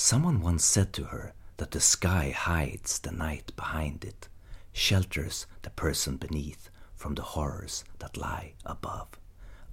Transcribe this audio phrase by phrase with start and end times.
[0.00, 4.28] Someone once said to her that the sky hides the night behind it,
[4.72, 9.08] shelters the person beneath from the horrors that lie above.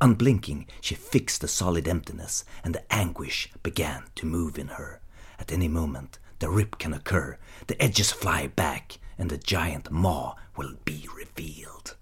[0.02, 5.00] Unblinking, she fixed the solid emptiness, and the anguish began to move in her.
[5.38, 7.38] At any moment, the rip can occur,
[7.68, 11.96] the edges fly back, and the giant maw will be revealed.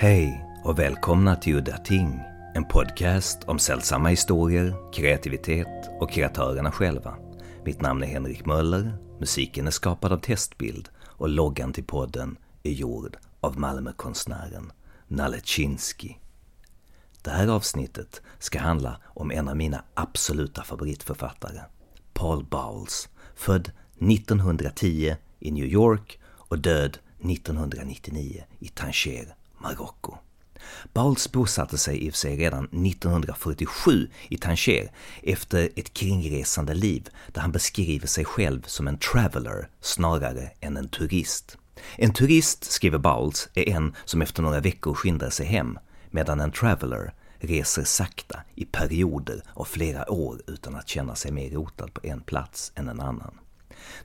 [0.00, 2.20] Hej och välkomna till Udda Ting,
[2.54, 7.16] en podcast om sällsamma historier, kreativitet och kreatörerna själva.
[7.64, 12.70] Mitt namn är Henrik Möller, musiken är skapad av Testbild och loggan till podden är
[12.70, 14.72] gjord av Malmökonstnären
[15.08, 16.14] Nalle Chinsky.
[17.22, 21.60] Det här avsnittet ska handla om en av mina absoluta favoritförfattare,
[22.12, 30.16] Paul Bowles, född 1910 i New York och död 1999 i Tanger, Marocko.
[30.92, 37.08] Bowles bosatte sig i och för sig redan 1947 i Tanger efter ett kringresande liv
[37.32, 41.58] där han beskriver sig själv som en traveller snarare än en turist.
[41.96, 45.78] En turist, skriver Bowles, är en som efter några veckor skyndar sig hem,
[46.10, 51.50] medan en traveller reser sakta i perioder av flera år utan att känna sig mer
[51.50, 53.38] rotad på en plats än en annan.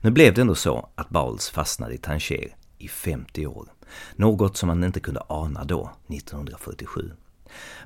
[0.00, 3.68] Nu blev det ändå så att Bowles fastnade i Tanger i 50 år.
[4.16, 7.10] Något som man inte kunde ana då, 1947.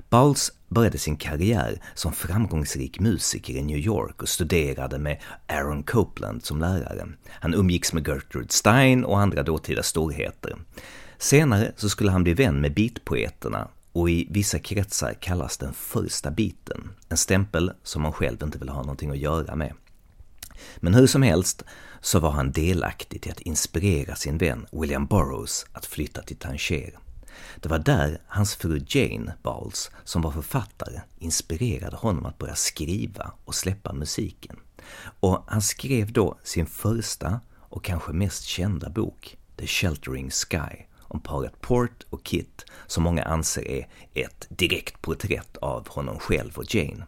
[0.09, 6.45] Bowles började sin karriär som framgångsrik musiker i New York och studerade med Aaron Copland
[6.45, 7.07] som lärare.
[7.29, 10.55] Han umgicks med Gertrude Stein och andra dåtida storheter.
[11.17, 16.31] Senare så skulle han bli vän med beatpoeterna och i vissa kretsar kallas den första
[16.31, 19.73] biten, en stämpel som man själv inte vill ha någonting att göra med.
[20.77, 21.63] Men hur som helst
[22.01, 26.99] så var han delaktig till att inspirera sin vän William Burroughs att flytta till Tanger.
[27.59, 33.31] Det var där hans fru Jane Bowles, som var författare, inspirerade honom att börja skriva
[33.45, 34.55] och släppa musiken.
[35.19, 41.19] Och han skrev då sin första och kanske mest kända bok, The Sheltering Sky, om
[41.19, 46.75] paret Port och Kit, som många anser är ett direkt porträtt av honom själv och
[46.75, 47.05] Jane.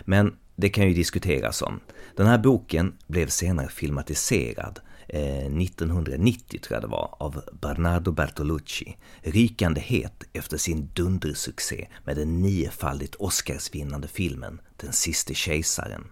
[0.00, 1.80] Men det kan ju diskuteras om.
[2.16, 8.96] Den här boken blev senare filmatiserad eh, 1990 tror jag det var, av Bernardo Bertolucci,
[9.22, 16.04] rykande het efter sin dundersuccé med den niofaldigt Oscarsvinnande filmen Den siste kejsaren.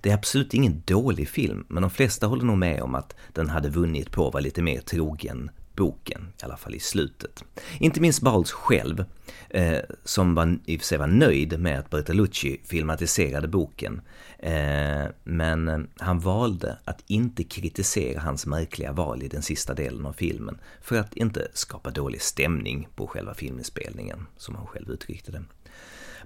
[0.00, 3.50] Det är absolut ingen dålig film, men de flesta håller nog med om att den
[3.50, 7.44] hade vunnit på att vara lite mer trogen boken, i alla fall i slutet.
[7.78, 9.04] Inte minst Balds själv,
[9.50, 14.00] eh, som var, i och för sig var nöjd med att Bertolucci filmatiserade boken,
[14.38, 20.06] eh, men eh, han valde att inte kritisera hans märkliga val i den sista delen
[20.06, 25.32] av filmen, för att inte skapa dålig stämning på själva filminspelningen, som han själv uttryckte
[25.32, 25.42] det.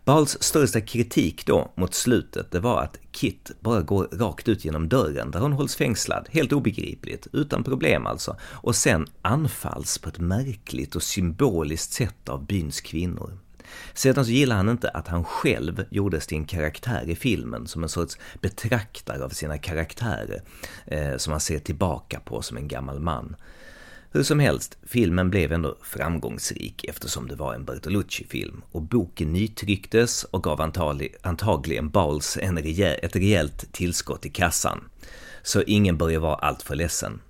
[0.04, 4.88] Bals största kritik då mot slutet, det var att Kit bara går rakt ut genom
[4.88, 10.18] dörren där hon hålls fängslad, helt obegripligt, utan problem alltså, och sen anfalls på ett
[10.18, 13.38] märkligt och symboliskt sätt av byns kvinnor.
[13.94, 17.82] Sedan så gillar han inte att han själv gjordes till en karaktär i filmen, som
[17.82, 20.42] en sorts betraktare av sina karaktärer,
[20.86, 23.36] eh, som han ser tillbaka på som en gammal man.
[24.10, 30.24] Hur som helst, filmen blev ändå framgångsrik eftersom det var en Bertolucci-film och boken nytrycktes
[30.24, 30.60] och gav
[31.22, 34.84] antagligen Bowles en rejäl, ett rejält tillskott i kassan.
[35.42, 37.20] Så ingen börjar vara alltför ledsen.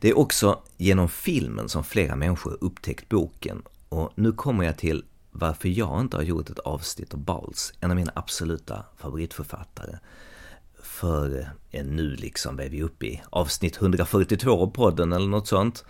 [0.00, 5.04] Det är också genom filmen som flera människor upptäckt boken och nu kommer jag till
[5.30, 9.98] varför jag inte har gjort ett avsnitt av Bowles, en av mina absoluta favoritförfattare
[11.00, 13.22] för eh, nu liksom, vad är vi uppe i?
[13.30, 15.84] Avsnitt 142 av podden eller något sånt.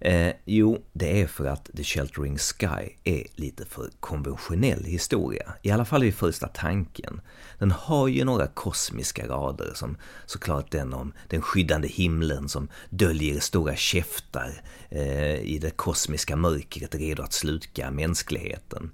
[0.00, 5.70] Eh, jo, det är för att The Sheltering Sky är lite för konventionell historia, i
[5.70, 7.20] alla fall i första tanken.
[7.58, 9.96] Den har ju några kosmiska rader, som
[10.26, 16.94] såklart den om den skyddande himlen som döljer stora käftar eh, i det kosmiska mörkret
[16.94, 18.90] redo att sluka mänskligheten.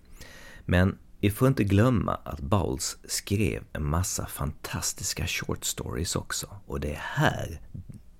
[0.65, 6.47] Men vi får inte glömma att Bowles skrev en massa fantastiska short stories också.
[6.67, 7.61] Och det är här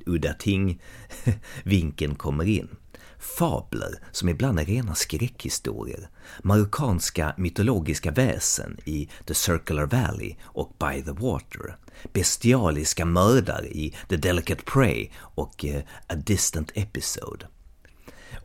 [0.07, 2.69] udda ting-vinkeln kommer in.
[3.19, 6.09] Fabler som ibland är rena skräckhistorier.
[6.43, 11.77] Marockanska mytologiska väsen i The Circular Valley och By the Water.
[12.13, 17.47] Bestialiska mördare i The Delicate Prey och eh, A Distant Episode.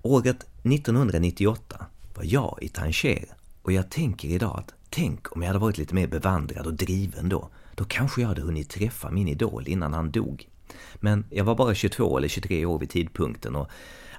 [0.01, 1.85] Året 1998
[2.15, 5.95] var jag i Tanger och jag tänker idag att tänk om jag hade varit lite
[5.95, 7.50] mer bevandrad och driven då.
[7.75, 10.50] Då kanske jag hade hunnit träffa min idol innan han dog.
[10.95, 13.69] Men jag var bara 22 eller 23 år vid tidpunkten och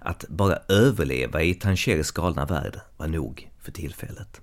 [0.01, 4.41] att bara överleva i Tanchers galna värld var nog för tillfället.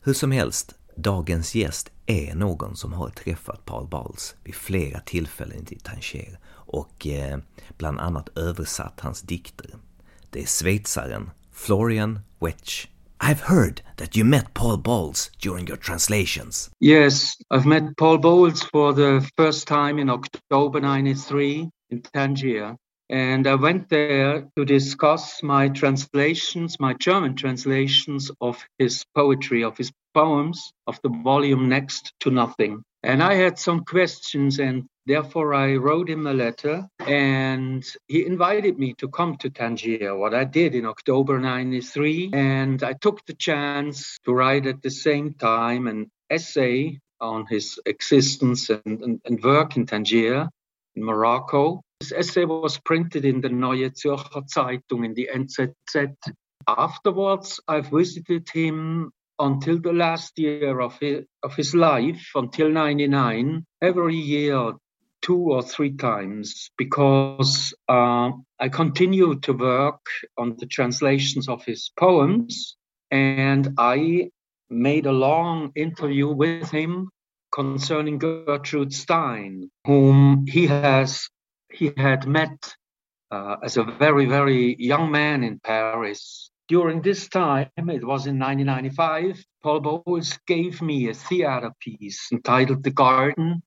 [0.00, 5.66] Hur som helst, dagens gäst är någon som har träffat Paul Bowles vid flera tillfällen
[5.70, 7.38] i Tanger och eh,
[7.78, 9.70] bland annat översatt hans dikter.
[10.30, 12.86] Det är schweizaren Florian Wetsch.
[13.24, 16.68] I've heard that you met Paul Bowles during your translations.
[16.78, 22.76] Yes, I've met Paul Bowles for the first time in October 93 in Tangier.
[23.08, 29.78] And I went there to discuss my translations, my German translations of his poetry, of
[29.78, 32.82] his poems, of the volume Next to Nothing.
[33.02, 36.88] And I had some questions, and therefore I wrote him a letter.
[37.00, 42.30] And he invited me to come to Tangier, what I did in October 93.
[42.32, 47.78] And I took the chance to write at the same time an essay on his
[47.86, 50.48] existence and, and, and work in Tangier,
[50.94, 51.82] in Morocco.
[52.00, 56.14] This essay was printed in the Neue Zürcher Zeitung in the NZZ.
[56.66, 63.64] Afterwards, I've visited him until the last year of his, of his life, until 99,
[63.82, 64.72] every year,
[65.24, 68.30] two or three times, because uh,
[68.60, 70.06] I continue to work
[70.36, 72.76] on the translations of his poems.
[73.10, 74.30] And I
[74.68, 77.08] made a long interview with him
[77.52, 81.28] concerning Gertrude Stein, whom he has
[81.72, 82.74] he had met
[83.30, 88.38] uh, as a very very young man in Paris during this time, it was in
[88.38, 93.62] 1995, Paul Bowles gave me a theater piece entitled The Garden.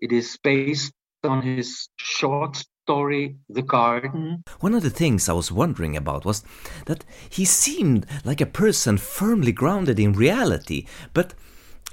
[0.00, 0.92] It is based
[1.24, 4.44] on his short story, The Garden.
[4.60, 6.44] One of the things I was wondering about was
[6.86, 11.34] that he seemed like a person firmly grounded in reality, but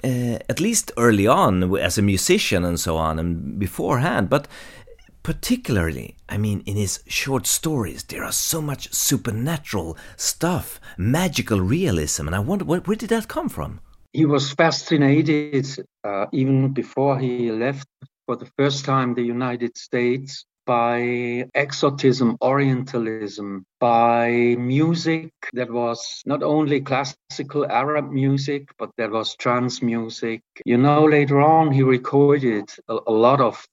[0.04, 4.48] uh, at least early on as a musician and so on and beforehand, but
[5.24, 12.28] particularly, I mean, in his short stories, there are so much supernatural stuff, magical realism,
[12.28, 13.80] and I wonder where, where did that come from?
[14.16, 15.68] He was fascinated
[16.06, 17.90] uh, even before he left
[18.26, 26.44] for the first time the United States by exotism, Orientalism, by music that was not
[26.44, 30.42] only classical Arab music, but there was trance music.
[30.66, 33.68] You know, later on, he recorded a, a lot of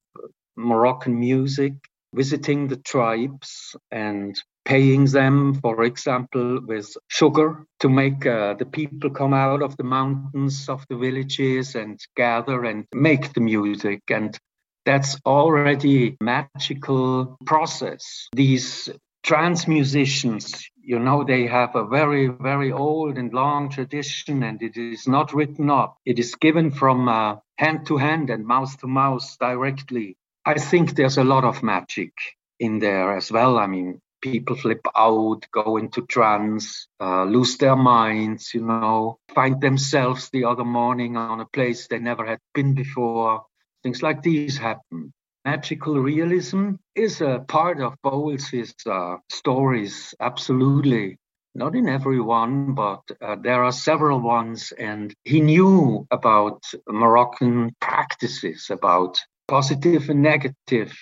[0.56, 1.74] Moroccan music,
[2.14, 9.10] visiting the tribes and paying them, for example, with sugar to make uh, the people
[9.10, 14.02] come out of the mountains of the villages and gather and make the music.
[14.08, 14.38] And
[14.84, 18.28] that's already magical process.
[18.34, 18.88] These
[19.22, 24.76] trance musicians, you know, they have a very, very old and long tradition and it
[24.76, 25.96] is not written up.
[26.04, 30.16] It is given from uh, hand to hand and mouth to mouth directly.
[30.44, 32.12] I think there's a lot of magic
[32.58, 33.58] in there as well.
[33.58, 39.60] I mean, people flip out, go into trance, uh, lose their minds, you know, find
[39.60, 43.44] themselves the other morning on a place they never had been before.
[43.82, 45.12] Things like these happen.
[45.44, 51.18] Magical realism is a part of Bowles' uh, stories, absolutely.
[51.54, 54.72] Not in every one, but uh, there are several ones.
[54.78, 60.92] And he knew about Moroccan practices, about positive and negative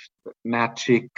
[0.44, 1.08] magic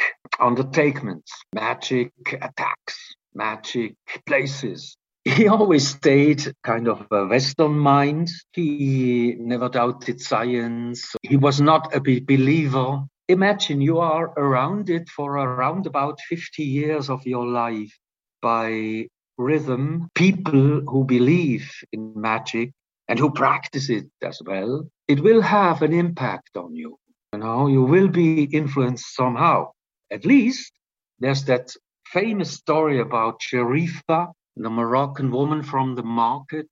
[0.40, 3.94] undertakements, magic attacks, magic
[4.26, 4.96] places.
[5.24, 8.30] He always stayed kind of a Western mind.
[8.52, 11.14] He never doubted science.
[11.22, 13.04] He was not a believer.
[13.28, 17.96] Imagine you are around it for around about 50 years of your life
[18.40, 19.06] by
[19.38, 20.08] rhythm.
[20.14, 22.72] People who believe in magic
[23.08, 26.98] and who practice it as well, it will have an impact on you.
[27.32, 29.70] You know, you will be influenced somehow.
[30.10, 30.72] At least
[31.18, 31.74] there's that
[32.06, 36.68] famous story about Sharifa, the Moroccan woman from the market.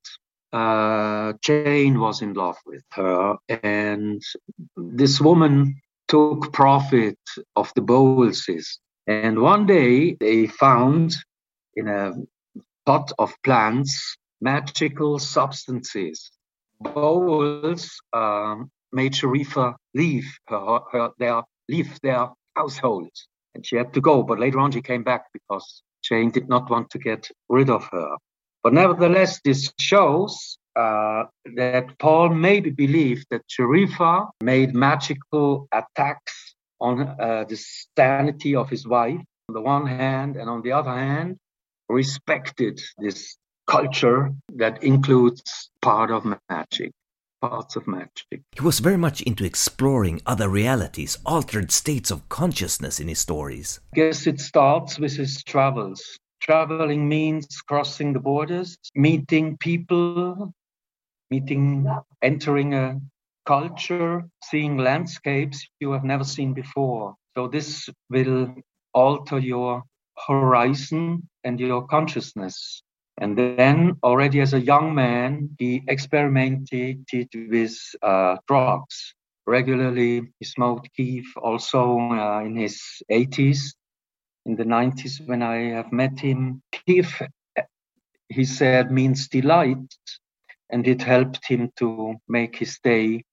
[0.53, 4.21] Uh, Jane was in love with her, and
[4.77, 7.19] this woman took profit
[7.57, 8.81] of the Bowleses.
[9.07, 11.15] And one day they found
[11.75, 12.13] in a
[12.85, 16.31] pot of plants magical substances.
[16.81, 23.11] Bowles um, made Sharifa leave her, her their leave their household,
[23.55, 24.23] and she had to go.
[24.23, 27.85] But later on, she came back because Jane did not want to get rid of
[27.93, 28.17] her.
[28.63, 31.25] But nevertheless, this shows uh,
[31.57, 37.59] that Paul maybe believed that Sharifa made magical attacks on uh, the
[37.97, 41.37] sanity of his wife on the one hand, and on the other hand,
[41.89, 46.93] respected this culture that includes part of magic.
[47.41, 48.43] Parts of magic.
[48.53, 53.81] He was very much into exploring other realities, altered states of consciousness in his stories.
[53.93, 56.03] I guess it starts with his travels.
[56.41, 60.55] Traveling means crossing the borders, meeting people,
[61.31, 61.87] meeting,
[62.23, 63.01] entering a
[63.47, 67.15] culture, seeing landscapes you have never seen before.
[67.37, 68.55] So this will
[68.93, 69.83] alter your
[70.27, 72.83] horizon and your consciousness.
[73.21, 79.15] And then, already as a young man, he experimented with uh, drugs.
[79.47, 82.81] Regularly, he smoked keef also uh, in his
[83.13, 83.75] 80s.
[84.47, 87.21] In the 90s, when I have met him, keef,
[88.31, 89.95] he said, means delight.
[90.71, 93.25] And it helped him to make his day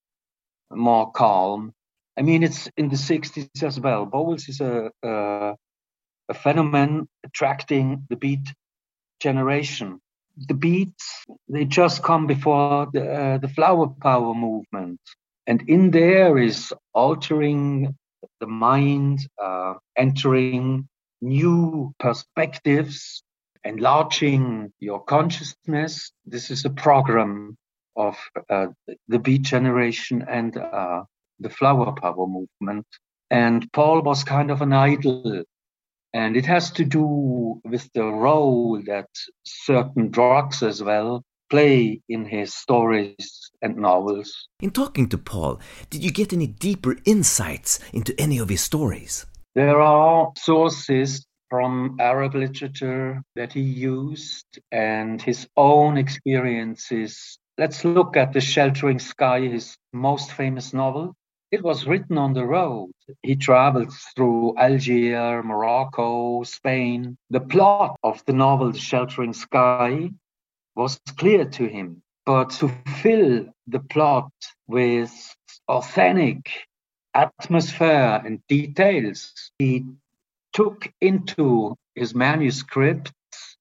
[0.70, 1.74] more calm.
[2.18, 4.06] I mean, it's in the 60s as well.
[4.06, 5.56] Bowles is a, a,
[6.28, 8.50] a phenomenon attracting the beat
[9.20, 10.00] generation.
[10.48, 15.00] The beats, they just come before the, uh, the flower power movement.
[15.48, 17.96] And in there is altering
[18.40, 20.88] the mind, uh, entering
[21.22, 23.24] new perspectives,
[23.64, 26.12] enlarging your consciousness.
[26.26, 27.58] This is a program
[27.96, 28.18] of
[28.50, 28.68] uh,
[29.08, 31.04] the beat generation and uh,
[31.40, 32.86] the flower power movement.
[33.30, 35.44] And Paul was kind of an idol
[36.14, 39.08] and it has to do with the role that
[39.44, 44.48] certain drugs as well play in his stories and novels.
[44.60, 45.60] In talking to Paul,
[45.90, 49.26] did you get any deeper insights into any of his stories?
[49.56, 57.40] There are sources from Arab literature that he used and his own experiences.
[57.58, 61.16] Let's look at The Sheltering Sky, his most famous novel.
[61.50, 62.92] It was written on the road.
[63.24, 67.18] He traveled through Algiers, Morocco, Spain.
[67.30, 70.10] The plot of the novel The Sheltering Sky
[70.76, 72.02] was clear to him.
[72.26, 72.68] But to
[73.02, 74.30] fill the plot
[74.68, 75.14] with
[75.70, 76.68] authentic
[77.14, 79.86] atmosphere and details, he
[80.52, 83.14] took into his manuscript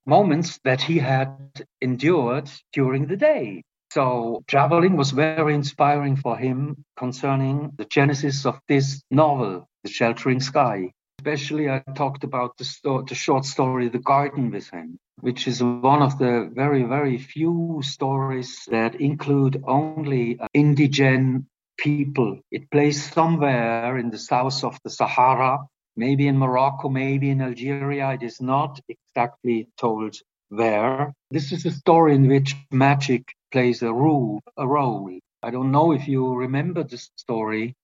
[0.05, 3.63] moments that he had endured during the day.
[3.97, 10.41] So traveling was very inspiring for him concerning the genesis of this novel, The Sheltering
[10.41, 10.93] Sky.
[11.19, 15.63] Especially, I talked about the, sto- the short story, The Garden with him, which is
[15.63, 21.47] one of the very, very few stories that include only uh, indigent
[21.79, 22.41] people.
[22.51, 25.61] It plays somewhere in the south of the Sahara,
[25.97, 28.13] maybe in Morocco, maybe in Algeria.
[28.13, 30.17] It is not exactly told
[30.51, 31.15] where.
[31.31, 34.43] This is a story in which magic plays a role.
[34.59, 35.09] A role.
[35.43, 37.75] I don't know if you remember the story.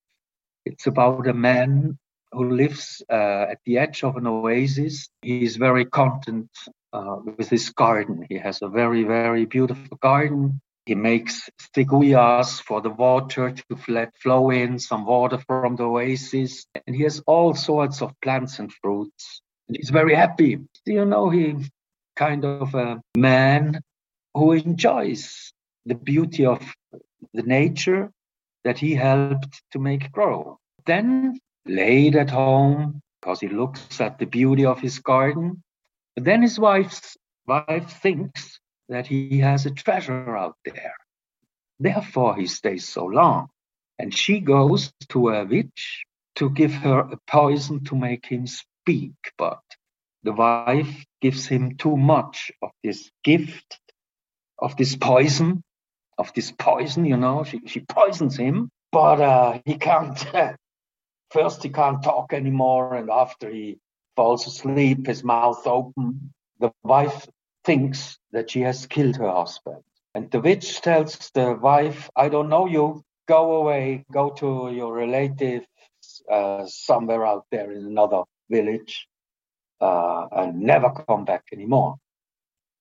[0.67, 1.99] It's about a man
[2.31, 5.09] who lives uh, at the edge of an oasis.
[5.23, 6.51] He's very content
[6.93, 8.27] uh, with his garden.
[8.29, 10.61] He has a very, very beautiful garden.
[10.85, 16.67] He makes seguias for the water to let flow in, some water from the oasis.
[16.87, 19.41] And he has all sorts of plants and fruits.
[19.69, 20.59] And he's very happy.
[20.85, 21.57] You know, he
[22.15, 23.81] kind of a man
[24.35, 25.52] who enjoys
[25.85, 26.61] the beauty of
[27.35, 28.11] the nature
[28.65, 30.59] that he helped to make grow.
[30.87, 35.63] Then, laid at home, because he looks at the beauty of his garden,
[36.15, 40.95] but then his wife's wife thinks that he has a treasure out there.
[41.79, 43.49] Therefore, he stays so long.
[43.99, 46.05] And she goes to a witch
[46.37, 49.15] to give her a poison to make him speak.
[49.39, 49.61] But
[50.23, 53.79] the wife gives him too much of this gift,
[54.59, 55.63] of this poison,
[56.19, 60.25] of this poison, you know, she, she poisons him, but uh, he can't,
[61.31, 63.79] first he can't talk anymore, and after he
[64.17, 67.27] falls asleep, his mouth open, the wife
[67.65, 69.83] thinks that she has killed her husband.
[70.15, 74.93] And the witch tells the wife, I don't know you, go away, go to your
[74.95, 75.67] relatives
[76.31, 79.07] uh, somewhere out there in another village
[79.81, 81.97] uh, and never come back anymore.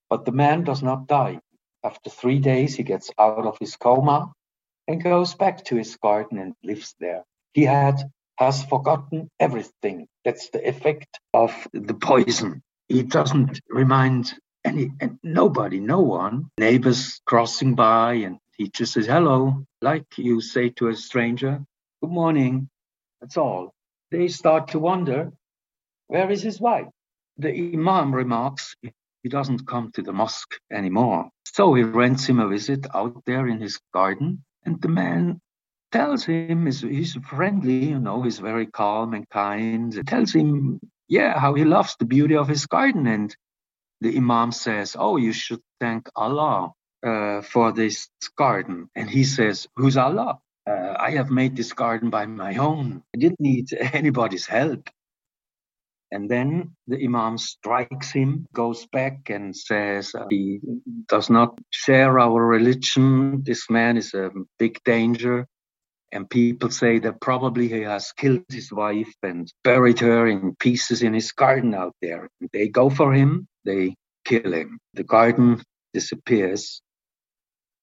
[0.09, 1.39] But the man does not die.
[1.83, 4.31] After three days, he gets out of his coma
[4.87, 7.23] and goes back to his garden and lives there.
[7.53, 8.01] He had
[8.37, 10.07] has forgotten everything.
[10.25, 12.63] That's the effect of the poison.
[12.87, 14.33] He doesn't remind
[14.65, 20.41] any and nobody, no one, neighbors crossing by, and he just says hello, like you
[20.41, 21.63] say to a stranger,
[22.01, 22.69] good morning.
[23.19, 23.73] That's all.
[24.11, 25.31] They start to wonder,
[26.07, 26.87] where is his wife?
[27.37, 28.75] The Imam remarks
[29.23, 31.29] he doesn't come to the mosque anymore.
[31.53, 35.41] So he rents him a visit out there in his garden, and the man
[35.91, 39.93] tells him he's, he's friendly, you know, he's very calm and kind.
[39.93, 40.79] He tells him,
[41.09, 43.05] yeah, how he loves the beauty of his garden.
[43.05, 43.35] And
[43.99, 46.71] the Imam says, Oh, you should thank Allah
[47.05, 48.89] uh, for this garden?
[48.95, 50.39] And he says, Who's Allah?
[50.65, 53.03] Uh, I have made this garden by my own.
[53.13, 54.89] I didn't need anybody's help.
[56.11, 60.59] And then the Imam strikes him, goes back and says uh, he
[61.07, 63.43] does not share our religion.
[63.43, 65.47] This man is a big danger.
[66.11, 71.01] And people say that probably he has killed his wife and buried her in pieces
[71.01, 72.27] in his garden out there.
[72.41, 74.79] And they go for him, they kill him.
[74.93, 75.61] The garden
[75.93, 76.81] disappears.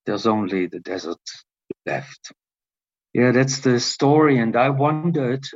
[0.04, 1.16] There's only the desert
[1.86, 2.32] left.
[3.14, 4.38] Yeah, that's the story.
[4.38, 5.46] And I wondered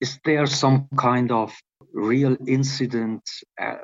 [0.00, 1.52] is there some kind of
[1.92, 3.22] real incident
[3.60, 3.76] uh,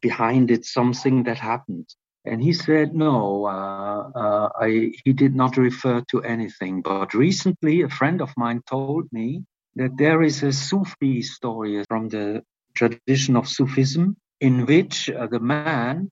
[0.00, 1.88] behind it, something that happened.
[2.24, 6.82] And he said, no, uh, uh, I, he did not refer to anything.
[6.82, 9.44] But recently, a friend of mine told me
[9.76, 12.42] that there is a Sufi story from the
[12.74, 16.10] tradition of Sufism in which uh, the man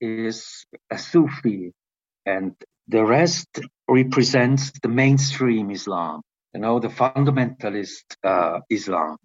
[0.00, 1.72] is a Sufi
[2.24, 2.54] and
[2.86, 6.22] the rest represents the mainstream Islam,
[6.54, 9.16] you know, the fundamentalist uh, Islam.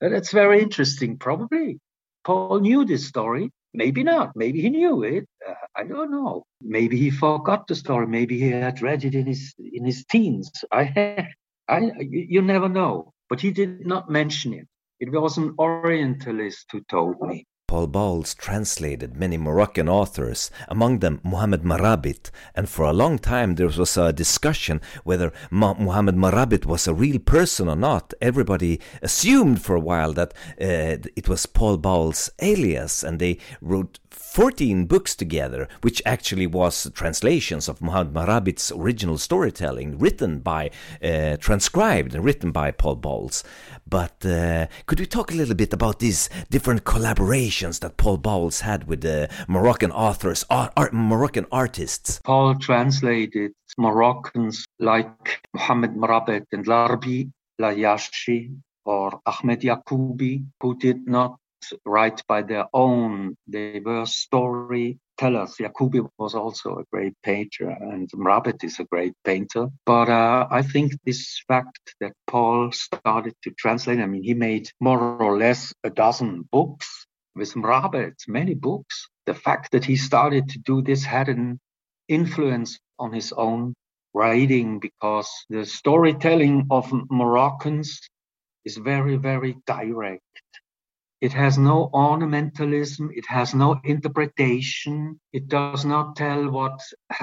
[0.00, 1.18] That's very interesting.
[1.18, 1.78] Probably
[2.24, 3.50] Paul knew this story.
[3.72, 4.34] Maybe not.
[4.34, 5.26] Maybe he knew it.
[5.48, 6.44] Uh, I don't know.
[6.60, 8.06] Maybe he forgot the story.
[8.06, 10.50] Maybe he had read it in his in his teens.
[10.72, 11.28] I,
[11.68, 13.12] I, you never know.
[13.28, 14.66] But he did not mention it.
[14.98, 17.46] It was an Orientalist who told me.
[17.70, 23.54] Paul Bowles translated many Moroccan authors, among them Muhammad Mrabet, and for a long time
[23.54, 28.12] there was a discussion whether Muhammad Mrabet was a real person or not.
[28.20, 34.00] Everybody assumed for a while that uh, it was Paul Bowles' alias, and they wrote
[34.10, 40.72] 14 books together, which actually was translations of Muhammad Mrabet's original storytelling, written by,
[41.04, 43.44] uh, transcribed and written by Paul Bowles.
[43.88, 48.60] But uh, could we talk a little bit about these different collaborations that Paul Bowles
[48.60, 50.44] had with the Moroccan authors,
[50.92, 52.20] Moroccan artists?
[52.24, 61.36] Paul translated Moroccans like Muhammad Mrabet and Larbi Layachi or Ahmed Yacoubi, who did not
[61.84, 63.36] write by their own.
[63.46, 65.56] They were storytellers.
[65.60, 69.68] Yacoubi was also a great painter, and Mrabet is a great painter.
[69.84, 74.70] But uh, I think this fact that Paul started to translate, I mean, he made
[74.80, 76.99] more or less a dozen books
[77.40, 79.08] with Mrabet, many books.
[79.24, 81.58] The fact that he started to do this had an
[82.06, 83.74] influence on his own
[84.12, 87.98] writing because the storytelling of Moroccans
[88.66, 90.22] is very, very direct.
[91.22, 93.08] It has no ornamentalism.
[93.14, 95.18] It has no interpretation.
[95.32, 96.78] It does not tell what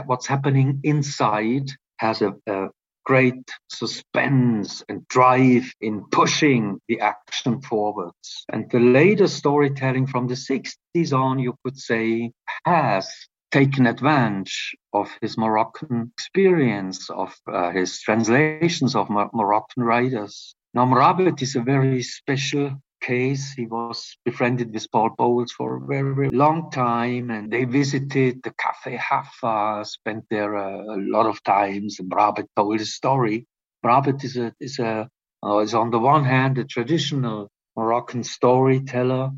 [0.06, 1.70] what's happening inside.
[1.98, 2.70] Has a, a
[3.08, 8.44] great suspense and drive in pushing the action forwards.
[8.52, 12.32] And the later storytelling from the 60s on, you could say,
[12.66, 13.10] has
[13.50, 20.54] taken advantage of his Moroccan experience, of uh, his translations of Moroccan writers.
[20.74, 23.54] Now, Mrabet is a very special case.
[23.54, 28.44] He was befriended with Paul Bowles for a very, very long time, and they visited
[28.44, 32.00] the Cafe Hafa, spent there a, a lot of times.
[32.00, 33.46] And Mrabet told his story.
[33.86, 35.10] Mrabet is a is a
[35.46, 39.32] uh, is on the one hand a traditional Moroccan storyteller.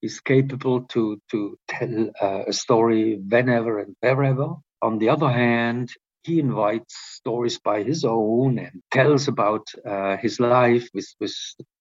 [0.00, 4.54] He's capable to to tell uh, a story whenever and wherever.
[4.82, 5.90] On the other hand,
[6.24, 11.34] he invites stories by his own and tells about uh, his life with, with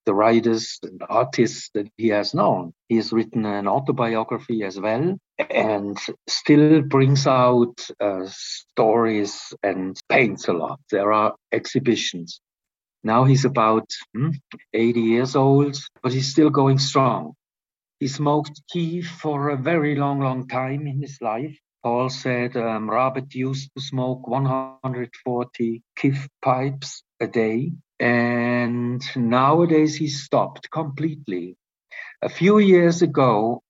[0.06, 2.74] the writers and artists that he has known.
[2.90, 10.48] He has written an autobiography as well and still brings out uh, stories and paints
[10.48, 10.80] a lot.
[10.90, 12.40] There are exhibitions.
[13.04, 14.32] Now he's about hmm,
[14.74, 17.34] 80 years old, but he's still going strong.
[18.00, 21.58] He smoked keef for a very long, long time in his life.
[21.84, 30.08] Paul said um, Mrabet used to smoke 140 keef pipes a day and nowadays he
[30.08, 31.56] stopped completely.
[32.24, 33.62] A few years ago,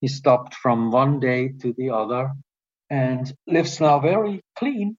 [0.00, 2.32] he stopped from one day to the other
[2.88, 4.96] and lives now very clean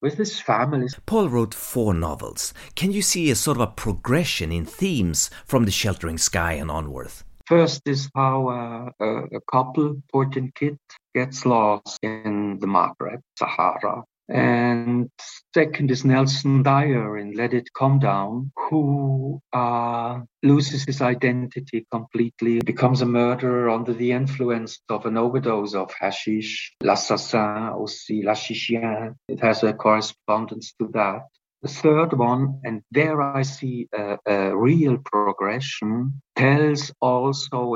[0.00, 0.88] with his family.
[1.06, 2.54] Paul wrote four novels.
[2.76, 6.70] Can you see a sort of a progression in themes from The Sheltering Sky and
[6.70, 7.10] onward?
[7.46, 10.78] First is how uh, a, a couple, Port Kit,
[11.14, 15.10] gets lost in the Maghreb, Sahara, and
[15.54, 22.60] second is Nelson Dyar in Let It Come Down, who uh, loses his identity completely,
[22.60, 26.72] becomes a murderer under the influence of an overdose of hashish.
[26.82, 29.14] L'assassin aussi, l'hashishien.
[29.28, 31.22] It has a correspondence to that.
[31.62, 37.74] The third one, and there I see a, a real progression, tells also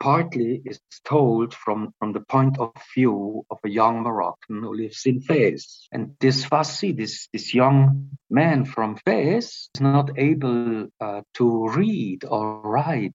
[0.00, 5.06] partly is told from, from the point of view of a young Moroccan who lives
[5.06, 5.88] in Fez.
[5.92, 12.24] And this Fassi, this, this young man from Fez, is not able uh, to read
[12.24, 13.12] or write.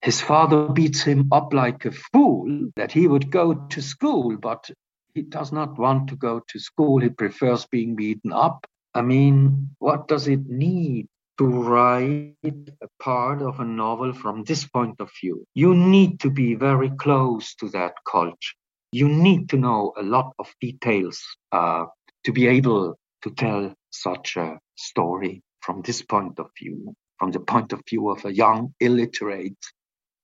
[0.00, 4.68] His father beats him up like a fool that he would go to school, but
[5.14, 7.00] he does not want to go to school.
[7.00, 8.66] He prefers being beaten up.
[8.94, 11.08] I mean, what does it need
[11.42, 15.44] to write a part of a novel from this point of view.
[15.54, 18.54] You need to be very close to that culture.
[18.92, 21.86] You need to know a lot of details uh,
[22.24, 27.40] to be able to tell such a story from this point of view, from the
[27.40, 29.64] point of view of a young, illiterate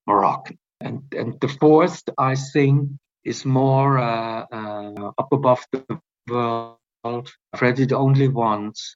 [0.06, 0.58] Moroccan.
[0.80, 2.90] And, and the fourth, I think,
[3.24, 5.84] is more uh, uh, up above the
[6.28, 6.76] world.
[7.02, 8.94] I've read it only once,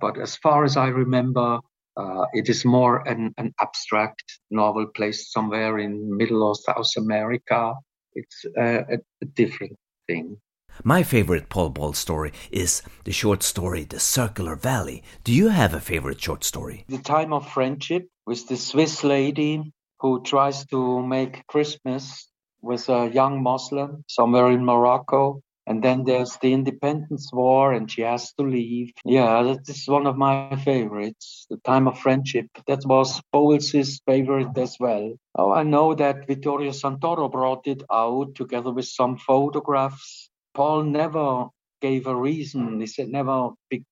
[0.00, 1.60] but as far as I remember,
[1.96, 7.74] uh, it is more an, an, abstract novel placed somewhere in Middle or South America.
[8.14, 9.76] It's uh, a, a, different
[10.08, 10.38] thing.
[10.82, 15.04] My favorite Paul Bowles story is the short story The Circular Valley.
[15.22, 16.84] Do you have a favorite short story?
[16.88, 22.28] The Time of Friendship with the Swiss lady who tries to make Christmas
[22.60, 28.02] with a young Muslim somewhere in Morocco and then there's the Independence War, and she
[28.02, 28.92] has to leave.
[29.04, 31.46] Yeah, that is one of my favorites.
[31.48, 32.46] The Time of Friendship.
[32.66, 35.14] That was Bowles's favorite as well.
[35.34, 40.28] Oh, I know that Vittorio Santoro brought it out together with some photographs.
[40.52, 41.48] Paul never
[41.80, 42.80] gave a reason.
[42.80, 43.50] He said never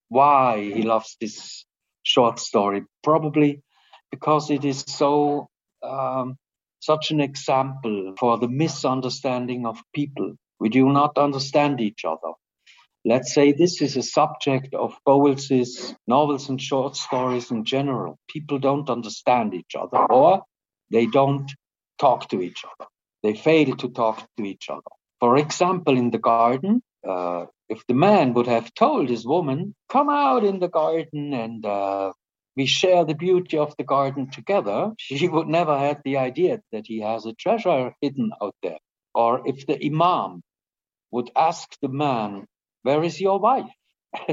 [0.08, 1.64] why he loves this
[2.02, 2.84] short story.
[3.02, 3.62] Probably
[4.10, 5.48] because it is so
[5.82, 6.36] um,
[6.80, 12.32] such an example for the misunderstanding of people we do not understand each other.
[13.04, 18.16] Let's say this is a subject of Bowles's novels and short stories in general.
[18.28, 20.44] People don't understand each other or
[20.92, 21.50] they don't
[21.98, 22.88] talk to each other.
[23.24, 24.92] They fail to talk to each other.
[25.18, 30.08] For example, in the garden, uh, if the man would have told his woman, come
[30.08, 32.12] out in the garden and uh,
[32.56, 36.86] we share the beauty of the garden together, she would never have the idea that
[36.86, 38.78] he has a treasure hidden out there.
[39.12, 40.42] Or if the imam
[41.12, 42.46] would ask the man,
[42.82, 43.70] Where is your wife?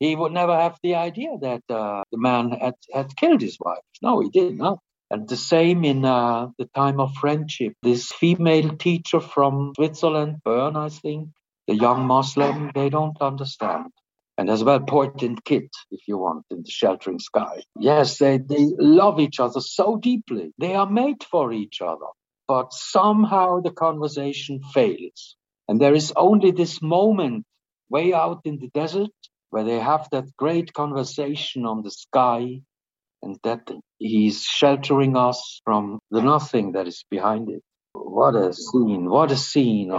[0.00, 3.84] he would never have the idea that uh, the man had, had killed his wife.
[4.02, 4.80] No, he did not.
[5.10, 7.72] And the same in uh, the time of friendship.
[7.82, 11.30] This female teacher from Switzerland, Bern, I think,
[11.66, 13.86] the young Muslim, they don't understand.
[14.38, 17.62] And as well, Port and Kit, if you want, in the sheltering sky.
[17.78, 20.52] Yes, they, they love each other so deeply.
[20.58, 22.06] They are made for each other
[22.50, 25.36] but somehow the conversation fails.
[25.68, 27.46] And there is only this moment
[27.88, 29.14] way out in the desert
[29.50, 32.62] where they have that great conversation on the sky
[33.22, 37.62] and that he's sheltering us from the nothing that is behind it.
[37.92, 39.92] What a scene, what a scene.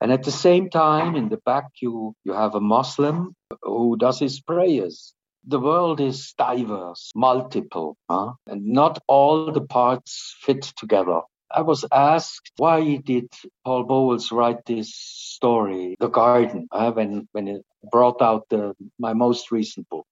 [0.00, 4.18] And at the same time, in the back, you, you have a Muslim who does
[4.18, 5.14] his prayers.
[5.46, 8.32] The world is diverse, multiple, huh?
[8.48, 11.20] and not all the parts fit together.
[11.52, 13.28] I was asked why did
[13.64, 19.14] Paul Bowles write this story, The Garden, uh, when when it brought out the, my
[19.14, 20.06] most recent book.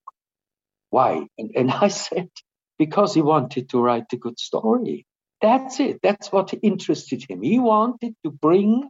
[0.89, 1.27] Why?
[1.37, 2.29] And, and I said
[2.77, 5.05] because he wanted to write a good story.
[5.41, 5.99] That's it.
[6.03, 7.41] That's what interested him.
[7.41, 8.89] He wanted to bring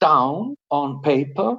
[0.00, 1.58] down on paper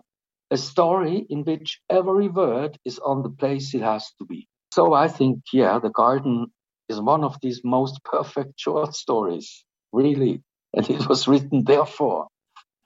[0.51, 4.47] a story in which every word is on the place it has to be.
[4.71, 6.47] So I think, yeah, The Garden
[6.87, 10.41] is one of these most perfect short stories really.
[10.73, 12.27] And it was written therefore.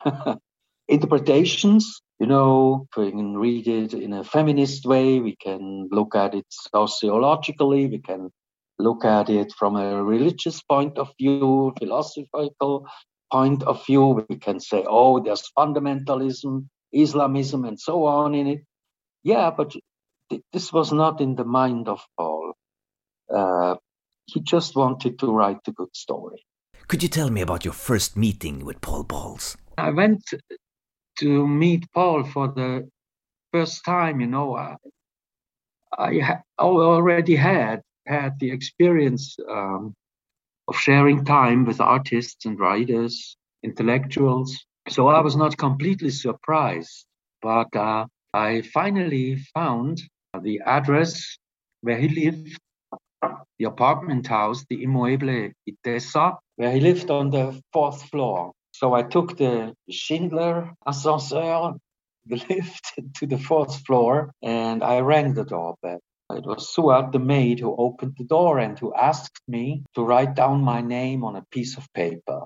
[0.87, 6.35] Interpretations, you know, we can read it in a feminist way, we can look at
[6.35, 8.29] it sociologically, we can
[8.79, 12.87] look at it from a religious point of view, philosophical
[13.31, 14.25] point of view.
[14.29, 18.61] We can say, oh, there's fundamentalism, Islamism, and so on in it.
[19.23, 19.73] Yeah, but
[20.29, 22.53] th- this was not in the mind of Paul.
[23.33, 23.75] Uh,
[24.25, 26.43] he just wanted to write a good story.
[26.87, 29.57] Could you tell me about your first meeting with Paul Bowles?
[29.77, 30.23] I went
[31.19, 32.89] to meet Paul for the
[33.51, 34.19] first time.
[34.19, 34.75] You know, I,
[35.97, 39.93] I already had had the experience um,
[40.67, 44.65] of sharing time with artists and writers, intellectuals.
[44.89, 47.05] So I was not completely surprised,
[47.41, 50.01] but uh, I finally found
[50.41, 51.37] the address
[51.81, 52.59] where he lived,
[53.59, 58.51] the apartment house, the Immeuble Itesa, uh, where he lived on the fourth floor.
[58.71, 61.73] So I took the Schindler ascenseur,
[62.25, 65.99] the lift to the fourth floor, and I rang the doorbell.
[66.31, 70.36] It was Suat, the maid, who opened the door and who asked me to write
[70.36, 72.45] down my name on a piece of paper.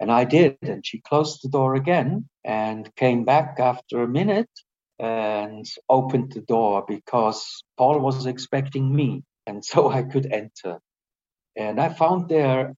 [0.00, 0.58] And I did.
[0.62, 4.50] And she closed the door again and came back after a minute
[4.98, 9.22] and opened the door because Paul was expecting me.
[9.46, 10.80] And so I could enter.
[11.56, 12.74] And I found there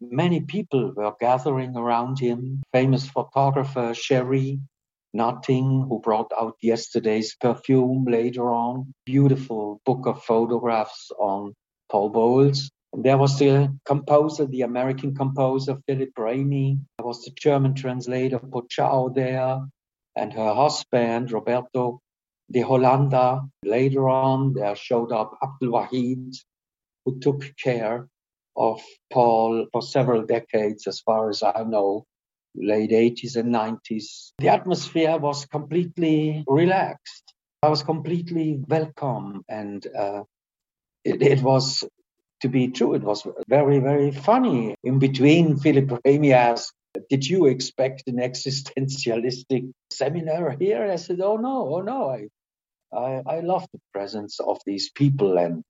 [0.00, 2.62] many people were gathering around him.
[2.72, 4.60] Famous photographer Cherie
[5.14, 8.92] Nutting, who brought out yesterday's perfume later on.
[9.06, 11.54] Beautiful book of photographs on
[11.90, 12.70] Paul Bowles.
[12.92, 16.78] And there was the composer, the American composer Philip Ramey.
[16.98, 19.60] There was the German translator Pociao there,
[20.16, 22.00] and her husband Roberto
[22.50, 23.48] de Hollanda.
[23.64, 26.36] Later on, there showed up Abdul Wahid,
[27.04, 28.08] who took care
[28.56, 28.82] of
[29.12, 32.04] Paul for several decades, as far as I know,
[32.54, 34.32] late 80s and 90s.
[34.38, 37.34] The atmosphere was completely relaxed.
[37.62, 40.22] I was completely welcome, and uh,
[41.04, 41.84] it, it, was
[42.40, 42.94] to be true.
[42.94, 44.76] It was very, very funny.
[44.84, 46.72] In between, Philip Ramey asked,
[47.10, 50.88] Did you expect an existentialistic seminar here?
[50.90, 52.10] I said, Oh, no, oh, no.
[52.10, 52.28] I,
[52.92, 55.38] I, I love the presence of these people.
[55.38, 55.62] And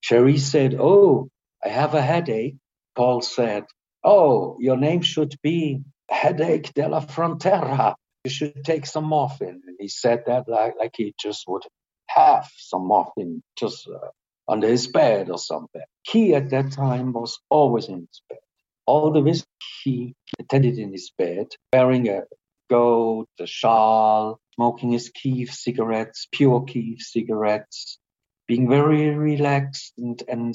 [0.00, 1.28] Cherie said, Oh,
[1.64, 2.56] I have a headache.
[2.96, 3.64] Paul said,
[4.04, 7.94] Oh, your name should be Headache de la Frontera.
[8.24, 9.62] You should take some morphine.
[9.66, 11.62] And he said that like, like he just would
[12.08, 14.08] have some morphine just uh,
[14.48, 15.82] under his bed or something.
[16.02, 18.38] He at that time was always in his bed.
[18.86, 19.46] All the whiskey
[19.82, 22.22] he attended in his bed, wearing a
[22.68, 27.98] goat, the shawl, smoking his Keef cigarettes, pure Keef cigarettes,
[28.46, 30.54] being very relaxed and, and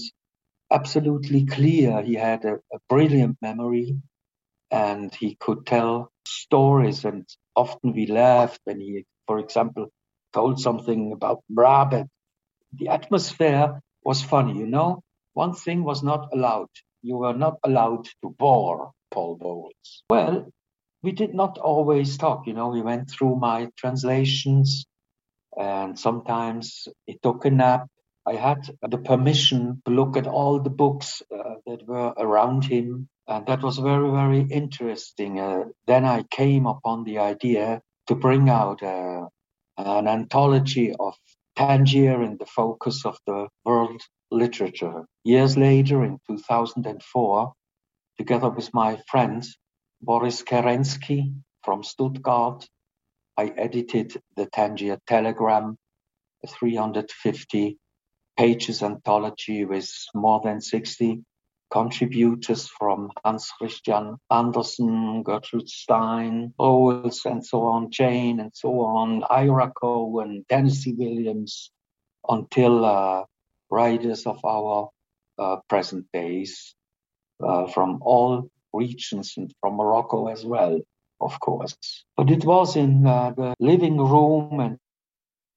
[0.72, 2.02] absolutely clear.
[2.02, 3.98] He had a, a brilliant memory
[4.72, 7.06] and he could tell stories.
[7.06, 9.88] And often we laughed when he, for example,
[10.34, 12.10] told something about Brabant
[12.74, 15.02] the atmosphere was funny, you know.
[15.34, 16.70] One thing was not allowed.
[17.02, 20.04] You were not allowed to bore Paul Bowles.
[20.10, 20.52] Well,
[21.02, 22.70] we did not always talk, you know.
[22.70, 24.86] We went through my translations
[25.58, 27.88] and sometimes he took a nap.
[28.26, 33.08] I had the permission to look at all the books uh, that were around him.
[33.28, 35.40] And that was very, very interesting.
[35.40, 39.28] Uh, then I came upon the idea to bring out uh,
[39.78, 41.16] an anthology of
[41.56, 45.06] Tangier in the focus of the world literature.
[45.24, 47.54] Years later, in 2004,
[48.18, 49.46] together with my friend
[50.02, 51.34] Boris Kerenski
[51.64, 52.68] from Stuttgart,
[53.38, 55.78] I edited the Tangier Telegram,
[56.44, 57.78] a 350
[58.38, 61.22] pages anthology with more than 60
[61.70, 69.24] contributors from Hans Christian Andersen, Gertrude Stein, Bowles, and so on, Jane, and so on,
[69.30, 71.72] Ira Cohen, Tennessee Williams,
[72.28, 73.24] until uh,
[73.70, 74.90] writers of our
[75.38, 76.74] uh, present days
[77.44, 80.80] uh, from all regions and from Morocco as well,
[81.20, 81.76] of course.
[82.16, 84.78] But it was in uh, the living room and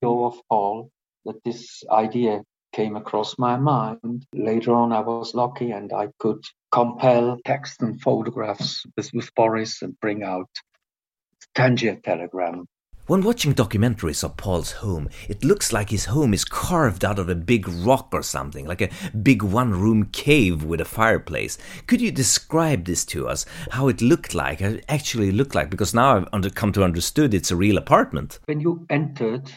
[0.05, 0.91] of Paul
[1.25, 4.27] that this idea came across my mind.
[4.35, 9.99] Later on, I was lucky and I could compile text and photographs with Boris and
[10.01, 10.49] bring out
[11.55, 12.67] Tangier Telegram.
[13.09, 17.29] When watching documentaries of Paul's home, it looks like his home is carved out of
[17.29, 21.59] a big rock or something, like a big one room cave with a fireplace.
[21.89, 25.69] Could you describe this to us, how it looked like, how it actually looked like?
[25.69, 28.39] Because now I've come to understood it's a real apartment.
[28.45, 29.51] When you entered,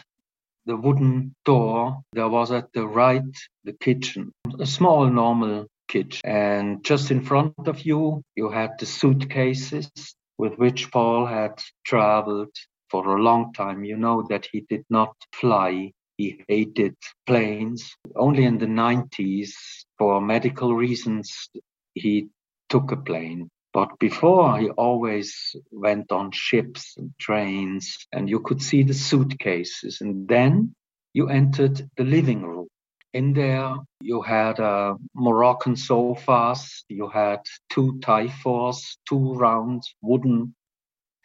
[0.64, 3.22] the wooden door, there was at the right
[3.62, 6.28] the kitchen, a small normal kitchen.
[6.28, 9.88] And just in front of you, you had the suitcases
[10.36, 12.50] with which Paul had traveled
[12.90, 13.84] for a long time.
[13.84, 15.92] You know that he did not fly.
[16.16, 16.96] He hated
[17.26, 17.94] planes.
[18.14, 19.50] Only in the 90s,
[19.98, 21.50] for medical reasons,
[21.94, 22.28] he
[22.68, 23.50] took a plane.
[23.72, 30.00] But before, he always went on ships and trains, and you could see the suitcases.
[30.00, 30.74] And then
[31.12, 32.68] you entered the living room.
[33.12, 40.54] In there, you had uh, Moroccan sofas, you had two typhors, two round wooden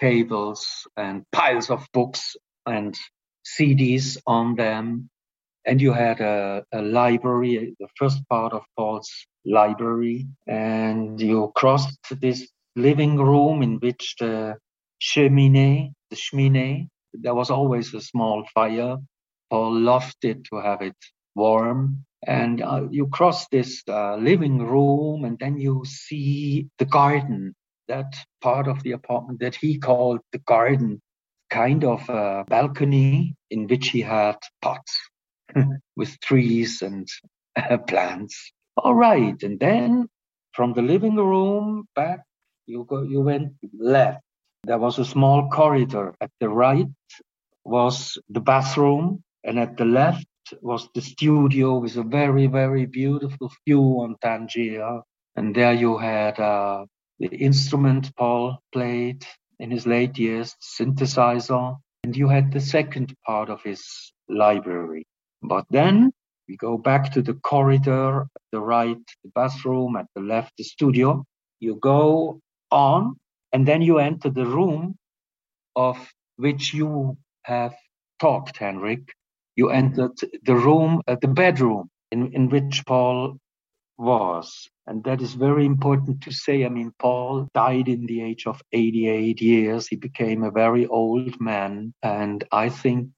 [0.02, 2.36] tables, and piles of books
[2.66, 2.98] and
[3.46, 5.10] CDs on them.
[5.66, 9.12] And you had a, a library, the first part of Paul's
[9.46, 14.58] library, and you crossed this living room in which the
[15.00, 18.98] cheminée, the cheminée, there was always a small fire.
[19.50, 20.96] Paul loved it to have it
[21.36, 22.06] warm.
[22.26, 27.56] And uh, you cross this uh, living room, and then you see the garden,
[27.91, 31.01] that part of the apartment that he called the garden,
[31.49, 34.93] kind of a balcony in which he had pots
[35.99, 37.08] with trees and
[37.88, 38.36] plants.
[38.77, 40.08] All right, and then
[40.54, 42.21] from the living room back,
[42.65, 44.21] you go, you went left.
[44.63, 46.15] There was a small corridor.
[46.21, 46.88] At the right
[47.65, 50.27] was the bathroom, and at the left
[50.62, 55.01] was the studio with a very, very beautiful view on Tangier.
[55.36, 56.86] And there you had uh,
[57.30, 59.26] the instrument Paul played
[59.60, 63.84] in his late years, synthesizer, and you had the second part of his
[64.30, 65.06] library.
[65.44, 66.12] But then
[66.50, 70.64] we go back to the corridor, at the right, the bathroom, at the left, the
[70.64, 71.24] studio.
[71.60, 73.18] You go on,
[73.54, 74.96] and then you enter the room
[75.76, 75.98] of
[76.38, 77.76] which you have
[78.20, 79.14] talked, Henrik.
[79.56, 83.38] You entered the room, uh, the bedroom in, in which Paul
[84.02, 84.68] was.
[84.88, 86.66] And that is very important to say.
[86.66, 89.88] I mean, Paul died in the age of 88 years.
[89.88, 91.94] He became a very old man.
[92.02, 93.10] And I think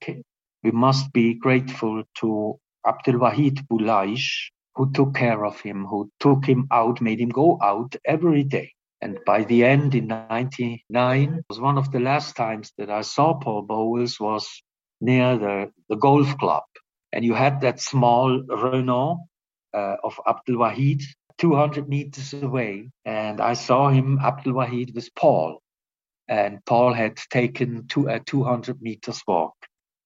[0.63, 6.45] we must be grateful to Abdul Wahid Boulaish, who took care of him, who took
[6.45, 8.73] him out, made him go out every day.
[9.01, 13.33] And by the end in 99 was one of the last times that I saw
[13.33, 14.47] Paul Bowles was
[15.01, 16.63] near the, the golf club.
[17.11, 19.25] And you had that small Renault
[19.73, 21.03] uh, of Abdul Wahid
[21.37, 22.89] 200 meters away.
[23.05, 25.61] And I saw him, Abdul Wahid, with Paul.
[26.27, 29.55] And Paul had taken two, a 200 meters walk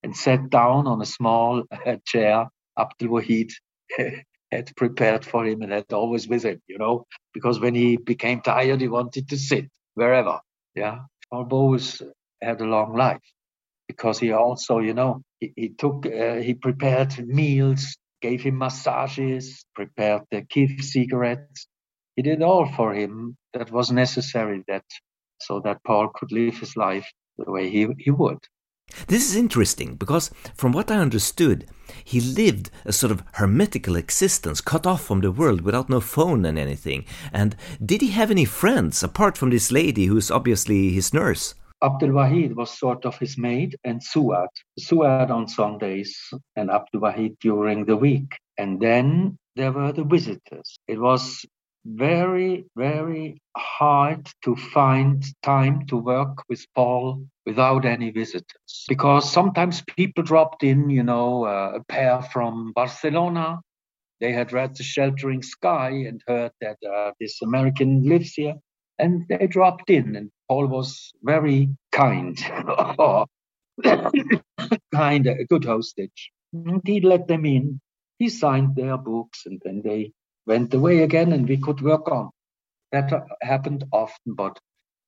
[0.03, 3.51] and sat down on a small uh, chair Abdul Wahid
[4.51, 8.41] had prepared for him and had always with him, you know, because when he became
[8.41, 10.39] tired, he wanted to sit wherever.
[10.75, 10.99] Yeah.
[11.30, 12.01] Paul Bowles
[12.41, 13.21] had a long life
[13.88, 19.65] because he also, you know, he, he took, uh, he prepared meals, gave him massages,
[19.75, 21.67] prepared the Kif cigarettes.
[22.15, 24.86] He did all for him that was necessary that
[25.39, 28.39] so that Paul could live his life the way he, he would.
[29.08, 31.67] This is interesting because, from what I understood,
[32.03, 36.45] he lived a sort of hermetical existence, cut off from the world without no phone
[36.45, 37.06] and anything.
[37.34, 41.53] And did he have any friends apart from this lady who's obviously his nurse?
[41.84, 44.50] Abdul Wahid was sort of his maid and Suad.
[44.80, 46.18] Suad on Sundays
[46.56, 48.38] and Abdul Wahid during the week.
[48.58, 50.78] And then there were the visitors.
[50.88, 51.46] It was
[51.86, 59.84] very, very hard to find time to work with Paul without any visitors because sometimes
[59.96, 63.62] people dropped in, you know, uh, a pair from Barcelona.
[64.20, 68.56] They had read The Sheltering Sky and heard that uh, this American lives here,
[69.00, 70.16] and they dropped in.
[70.16, 72.38] And Paul was very kind,
[74.94, 76.32] kind, a good hostage.
[76.54, 77.80] And he let them in.
[78.20, 80.12] He signed their books, and then they
[80.48, 82.32] went away again and we could work on.
[82.92, 84.58] That happened often, but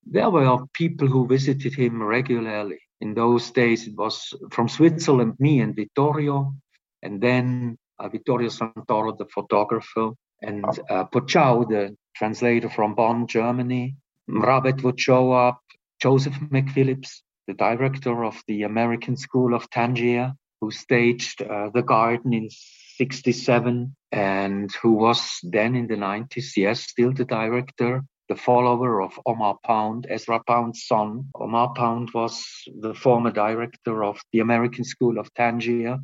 [0.05, 2.79] there were people who visited him regularly.
[3.01, 6.53] In those days, it was from Switzerland, me and Vittorio,
[7.01, 13.95] and then uh, Vittorio Santoro, the photographer, and uh, Pociao, the translator from Bonn, Germany.
[14.29, 15.61] Mrabet would show up,
[15.99, 22.33] Joseph McPhillips, the director of the American School of Tangier, who staged uh, The Garden
[22.33, 22.49] in
[22.97, 29.17] 67 and who was then in the 90s, yes, still the director, the follower of
[29.25, 31.29] Omar Pound, Ezra Pound's son.
[31.33, 32.45] Omar Pound was
[32.81, 35.99] the former director of the American School of Tangier,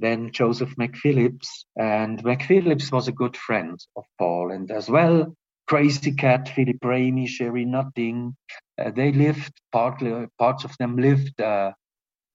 [0.00, 1.48] then Joseph McPhillips.
[1.76, 5.34] And McPhillips was a good friend of Paul, and as well,
[5.66, 8.36] Crazy Cat, Philip Ramey, Cherie Nutting,
[8.78, 11.72] uh, they lived, partly, parts of them lived uh,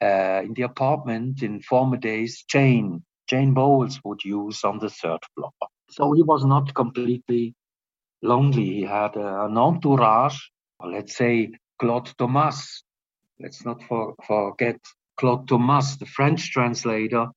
[0.02, 2.43] uh, in the apartment in former days.
[2.50, 5.52] Jane, Jane Bowles would use on the third floor.
[5.89, 7.54] So he was not completely
[8.22, 8.65] lonely.
[8.65, 10.39] He had an entourage,
[10.84, 12.84] let's say Claude Thomas.
[13.39, 14.80] Let's not for, forget
[15.17, 17.28] Claude Thomas, the French translator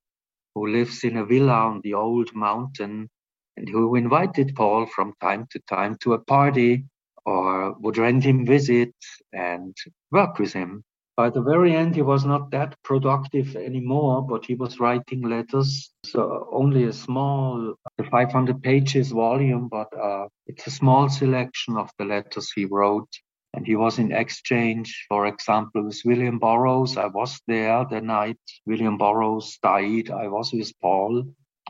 [0.53, 3.09] who lives in a villa on the old mountain
[3.57, 6.85] and who invited Paul from time to time to a party
[7.25, 8.93] or would rent him visit
[9.33, 9.75] and
[10.11, 10.83] work with him.
[11.17, 15.91] By the very end, he was not that productive anymore, but he was writing letters.
[16.05, 17.75] So only a small,
[18.09, 23.09] 500 pages volume, but uh, it's a small selection of the letters he wrote.
[23.53, 26.95] And he was in exchange, for example, with William Burroughs.
[26.97, 30.09] I was there the night William Burroughs died.
[30.09, 31.25] I was with Paul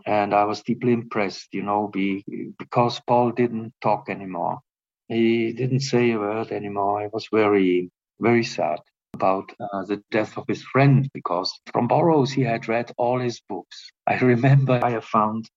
[0.06, 2.24] and I was deeply impressed, you know, be,
[2.58, 4.60] because Paul didn't talk anymore.
[5.08, 7.02] He didn't say a word anymore.
[7.02, 8.80] I was very, very sad
[9.14, 13.42] about uh, the death of his friend because from Burroughs he had read all his
[13.50, 13.92] books.
[14.08, 15.50] I remember I found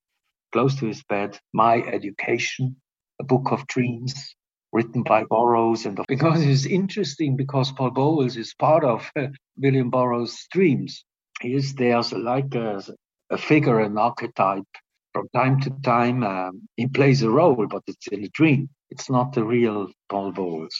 [0.53, 2.77] close to his bed My Education,
[3.21, 4.35] a book of dreams
[4.75, 5.87] written by Burroughs.
[5.87, 11.05] And because it's interesting because Paul Bowles is part of uh, William Burroughs' dreams.
[11.41, 12.83] He is there like a,
[13.31, 14.67] a figure, an archetype.
[15.13, 18.69] From time to time, um, he plays a role, but it's in a dream.
[18.91, 20.75] It's not the real Paul Bowles.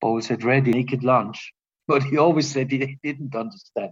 [0.00, 1.52] Bowles had read Naked Lunch,
[1.88, 3.90] but he always said he didn't understand.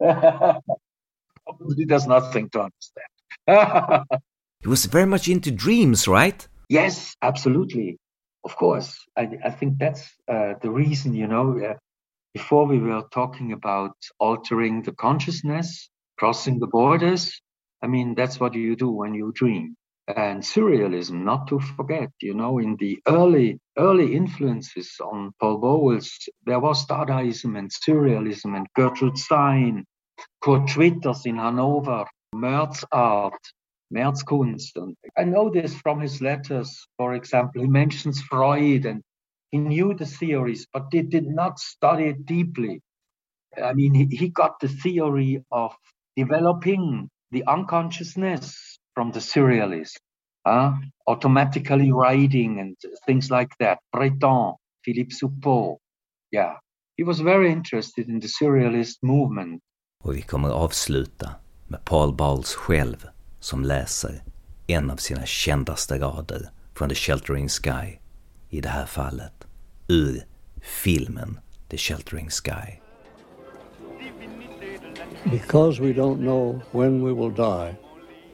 [1.76, 4.04] he does nothing to understand.
[4.62, 6.48] he was very much into dreams, right?
[6.68, 7.98] Yes, absolutely.
[8.46, 9.04] Of course.
[9.16, 11.58] I, I think that's uh, the reason, you know.
[11.58, 11.74] Uh,
[12.32, 17.40] before we were talking about altering the consciousness, crossing the borders.
[17.82, 19.74] I mean, that's what you do when you dream.
[20.06, 26.08] And surrealism, not to forget, you know, in the early early influences on Paul Bowles,
[26.44, 29.84] there was Dadaism and surrealism and Gertrude Stein,
[30.40, 33.42] Kurt Schwitters in Hanover, Merz art,
[33.90, 34.76] Merz Kunst.
[34.76, 36.86] And I know this from his letters.
[36.96, 39.02] For example, he mentions Freud and
[39.50, 42.80] he knew the theories, but he did not study it deeply.
[43.62, 45.74] I mean, he, he got the theory of
[46.16, 49.96] developing the unconsciousness from the surrealists,
[50.44, 50.72] uh,
[51.06, 52.76] automatically writing and
[53.06, 53.78] things like that.
[53.92, 55.78] Breton, Philippe Soupault.
[56.30, 56.56] Yeah,
[56.96, 59.62] he was very interested in the surrealist movement.
[60.04, 61.30] Och vi kommer avsluta
[61.66, 63.15] med Paul Bowles själv
[63.46, 64.22] som läser
[64.66, 67.98] en av sina kändaste rader från The Sheltering Sky,
[68.48, 69.46] i det här fallet
[69.88, 70.22] ur
[70.60, 71.38] filmen
[71.68, 72.80] The Sheltering Sky.
[75.30, 77.76] Because we don't know when we will die,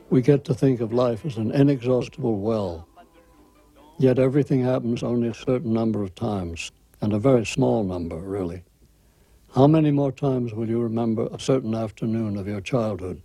[0.08, 2.82] we get to think of life as an inexhaustible well.
[3.98, 8.62] Yet everything happens only a certain number of times, and a very small number, really.
[9.54, 13.20] How many more times will you remember a certain afternoon of your childhood?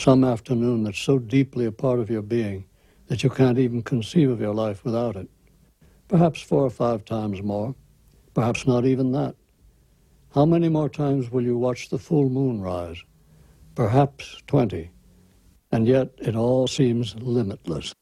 [0.00, 2.64] Some afternoon that's so deeply a part of your being
[3.08, 5.28] that you can't even conceive of your life without it.
[6.08, 7.74] Perhaps four or five times more,
[8.32, 9.34] perhaps not even that.
[10.34, 13.04] How many more times will you watch the full moon rise?
[13.74, 14.90] Perhaps 20.
[15.70, 17.92] And yet it all seems limitless.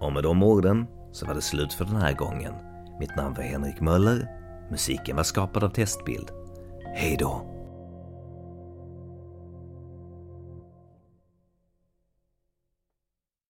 [0.00, 2.54] Och med de orden så var det slut för den här gången.
[3.00, 4.43] Mitt namn var Henrik Möller.
[4.70, 6.30] Musiken var skapad av Testbild.
[6.94, 7.53] Hej då!